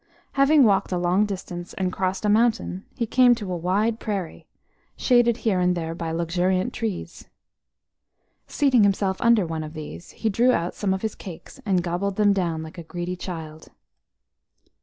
Having 0.31 0.63
walked 0.63 0.91
a 0.91 0.97
long 0.97 1.27
distance 1.27 1.75
and 1.75 1.93
crossed 1.93 2.25
a 2.25 2.27
mountain, 2.27 2.85
he 2.95 3.05
came 3.05 3.35
to 3.35 3.53
a 3.53 3.55
wide 3.55 3.99
prairie, 3.99 4.47
shaded 4.97 5.37
here 5.45 5.59
and 5.59 5.77
there 5.77 5.93
by 5.93 6.11
luxuriant 6.11 6.73
trees. 6.73 7.29
Seating 8.47 8.81
himself 8.81 9.21
under 9.21 9.45
one 9.45 9.63
of 9.63 9.73
these, 9.75 10.09
he 10.09 10.27
drew 10.31 10.53
out 10.53 10.73
some 10.73 10.95
of 10.95 11.03
his 11.03 11.13
cakes, 11.13 11.61
and 11.67 11.83
gobbled 11.83 12.15
them 12.15 12.33
down 12.33 12.63
like 12.63 12.79
a 12.79 12.83
greedy 12.83 13.15
child. 13.15 13.67